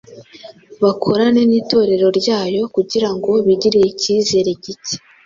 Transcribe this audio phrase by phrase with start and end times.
[0.83, 4.95] bakorane n’Itorero ryayo kugira ngo bigirire icyizere gike